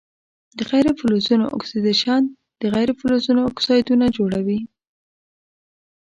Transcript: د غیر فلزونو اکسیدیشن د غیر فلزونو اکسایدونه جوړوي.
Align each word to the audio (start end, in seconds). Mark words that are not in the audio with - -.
د 0.57 0.59
غیر 0.71 0.87
فلزونو 0.99 1.45
اکسیدیشن 1.55 2.21
د 2.61 2.63
غیر 2.73 2.89
فلزونو 2.99 3.41
اکسایدونه 3.51 4.05
جوړوي. 4.17 4.59